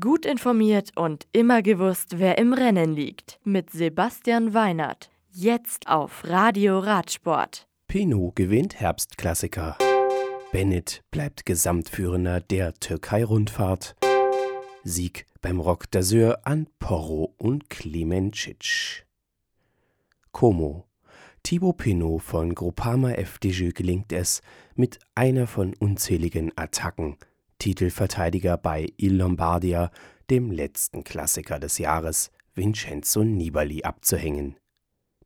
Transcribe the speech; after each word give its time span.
Gut 0.00 0.24
informiert 0.24 0.92
und 0.96 1.26
immer 1.32 1.60
gewusst, 1.60 2.18
wer 2.18 2.38
im 2.38 2.54
Rennen 2.54 2.94
liegt. 2.94 3.38
Mit 3.44 3.68
Sebastian 3.68 4.54
Weinert. 4.54 5.10
Jetzt 5.30 5.88
auf 5.88 6.22
Radio 6.24 6.78
Radsport. 6.78 7.68
Pinot 7.86 8.34
gewinnt 8.34 8.80
Herbstklassiker. 8.80 9.76
Bennett 10.52 11.02
bleibt 11.10 11.44
Gesamtführender 11.44 12.40
der 12.40 12.72
Türkei-Rundfahrt. 12.72 13.94
Sieg 14.84 15.26
beim 15.42 15.60
Rock 15.60 15.84
d'Azur 15.92 16.38
an 16.44 16.66
Porro 16.78 17.34
und 17.36 17.68
Klemencic. 17.68 19.04
Como. 20.32 20.86
Thibaut 21.42 21.76
Pinot 21.76 22.22
von 22.22 22.54
Groupama 22.54 23.10
FDJ 23.10 23.72
gelingt 23.74 24.12
es, 24.12 24.40
mit 24.76 24.98
einer 25.14 25.46
von 25.46 25.74
unzähligen 25.78 26.52
Attacken– 26.56 27.18
Titelverteidiger 27.58 28.56
bei 28.56 28.92
Il 28.96 29.16
Lombardia, 29.16 29.90
dem 30.30 30.50
letzten 30.50 31.04
Klassiker 31.04 31.58
des 31.58 31.78
Jahres, 31.78 32.30
Vincenzo 32.54 33.24
Nibali 33.24 33.82
abzuhängen. 33.82 34.56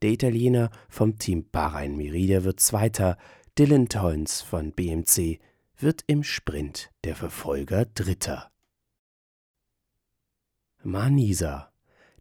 Der 0.01 0.11
Italiener 0.11 0.69
vom 0.87 1.17
Team 1.17 1.49
Bahrain 1.51 1.97
Merida 1.97 2.43
wird 2.43 2.59
Zweiter, 2.59 3.17
Dylan 3.57 3.89
Toynes 3.89 4.41
von 4.41 4.71
BMC 4.71 5.39
wird 5.77 6.03
im 6.07 6.23
Sprint 6.23 6.91
der 7.03 7.15
Verfolger 7.15 7.85
Dritter. 7.85 8.51
Manisa. 10.83 11.71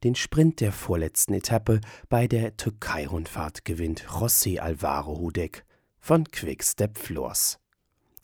Den 0.05 0.15
Sprint 0.15 0.61
der 0.61 0.73
vorletzten 0.73 1.35
Etappe 1.35 1.81
bei 2.09 2.29
der 2.29 2.57
Türkei-Rundfahrt 2.57 3.65
gewinnt 3.65 4.05
José 4.07 4.59
Alvaro 4.59 5.19
Hudek 5.19 5.65
von 5.99 6.25
Quickstep 6.25 6.99
Floors. 6.99 7.59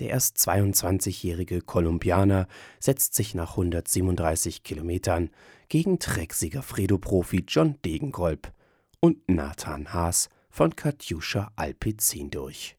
Der 0.00 0.10
erst 0.10 0.38
22-jährige 0.38 1.60
Kolumbianer 1.60 2.48
setzt 2.80 3.14
sich 3.14 3.34
nach 3.34 3.52
137 3.52 4.62
Kilometern 4.62 5.30
gegen 5.68 5.98
Trecksieger 5.98 6.62
Fredo-Profi 6.62 7.44
John 7.46 7.80
Degenkolb 7.84 8.52
und 9.00 9.28
Nathan 9.28 9.92
Haas 9.92 10.28
von 10.50 10.74
Katjuscha 10.74 11.52
Alpecin 11.56 12.30
durch. 12.30 12.76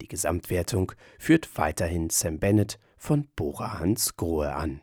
Die 0.00 0.08
Gesamtwertung 0.08 0.92
führt 1.18 1.56
weiterhin 1.58 2.10
Sam 2.10 2.38
Bennett 2.38 2.78
von 2.96 3.28
Bora 3.36 3.78
Hans 3.78 4.16
Grohe 4.16 4.54
an. 4.54 4.82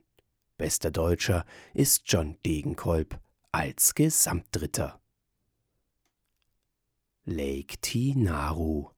Bester 0.57 0.91
Deutscher 0.91 1.45
ist 1.73 2.03
John 2.05 2.37
Degenkolb 2.45 3.19
als 3.51 3.95
Gesamtdritter. 3.95 4.99
Lake 7.25 7.77
Tinaru 7.81 8.89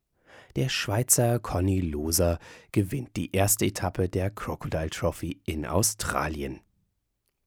der 0.56 0.70
Schweizer 0.70 1.40
Conny 1.40 1.82
Loser 1.82 2.40
gewinnt 2.72 3.16
die 3.16 3.32
erste 3.32 3.66
Etappe 3.66 4.10
der 4.10 4.30
Crocodile 4.30 4.90
Trophy 4.90 5.42
in 5.46 5.66
Australien. 5.66 6.62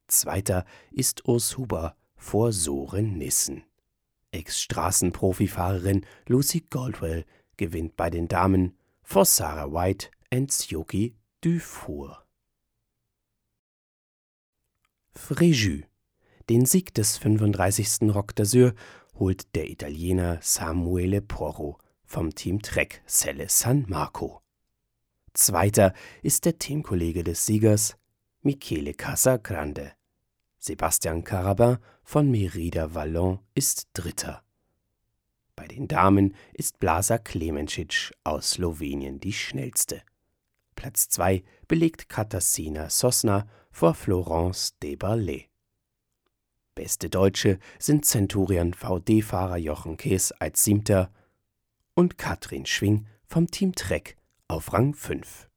Zweiter 0.09 0.65
ist 0.91 1.27
Urs 1.27 1.57
Huber 1.57 1.97
vor 2.17 2.53
Soren 2.53 3.17
Nissen. 3.19 3.65
Ex-Straßenprofifahrerin 4.31 6.07
Lucy 6.27 6.65
Goldwell 6.69 7.25
gewinnt 7.57 7.97
bei 7.97 8.11
den 8.11 8.29
Damen 8.29 8.77
vor 9.03 9.25
Sarah 9.25 9.73
White 9.73 10.09
und 10.33 10.53
Sjoki 10.53 11.15
Dufour. 11.41 12.25
Fréjus. 15.15 15.85
Den 16.49 16.67
Sieg 16.67 16.95
des 16.95 17.19
35. 17.19 18.15
Rock 18.15 18.33
d'Azur 18.33 18.75
holt 19.15 19.55
der 19.55 19.71
Italiener 19.71 20.39
Samuele 20.41 21.21
Porro 21.21 21.79
vom 22.13 22.35
Team 22.35 22.61
Trek 22.61 23.03
Selle 23.07 23.49
San 23.49 23.87
Marco. 23.89 24.43
Zweiter 25.33 25.95
ist 26.23 26.45
der 26.45 26.59
Teamkollege 26.59 27.25
des 27.25 27.47
Siegers 27.47 27.97
Michele 28.43 28.93
Casagrande. 28.93 29.93
Sebastian 30.59 31.25
Carabin 31.25 31.79
von 32.05 32.31
Merida 32.31 32.95
Vallon 32.95 33.39
ist 33.55 33.89
Dritter. 33.95 34.43
Bei 35.57 35.67
den 35.67 35.89
Damen 35.89 36.35
ist 36.53 36.79
Blasa 36.79 37.17
Klemencic 37.17 38.13
aus 38.25 38.53
Slowenien 38.53 39.19
die 39.19 39.33
schnellste. 39.33 40.03
Platz 40.77 41.09
2 41.09 41.43
belegt 41.67 42.11
Katarzyna 42.11 42.91
Sosna 42.91 43.47
vor 43.71 43.95
Florence 43.95 44.77
Debarlet. 44.83 45.49
Beste 46.75 47.09
Deutsche 47.09 47.59
sind 47.79 48.05
Centurion 48.05 48.75
VD-Fahrer 48.75 49.57
Jochen 49.57 49.97
Kees 49.97 50.33
als 50.33 50.63
Siebter 50.65 51.11
und 51.95 52.19
Katrin 52.19 52.67
Schwing 52.67 53.07
vom 53.27 53.51
Team 53.51 53.75
Trek 53.75 54.19
auf 54.49 54.73
Rang 54.73 54.95
5. 54.95 55.49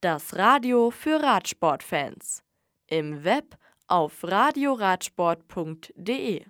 Das 0.00 0.36
Radio 0.36 0.90
für 0.90 1.22
Radsportfans. 1.22 2.42
Im 2.86 3.24
Web 3.24 3.56
auf 3.86 4.24
radioradsport.de 4.24 6.44